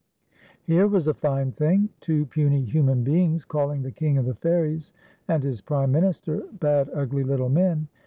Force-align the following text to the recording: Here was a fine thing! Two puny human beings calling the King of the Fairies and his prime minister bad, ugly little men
Here 0.63 0.87
was 0.87 1.05
a 1.05 1.13
fine 1.13 1.51
thing! 1.51 1.89
Two 1.99 2.25
puny 2.25 2.65
human 2.65 3.03
beings 3.03 3.45
calling 3.45 3.83
the 3.83 3.91
King 3.91 4.17
of 4.17 4.25
the 4.25 4.33
Fairies 4.33 4.93
and 5.27 5.43
his 5.43 5.61
prime 5.61 5.91
minister 5.91 6.39
bad, 6.59 6.89
ugly 6.91 7.21
little 7.23 7.49
men 7.49 7.87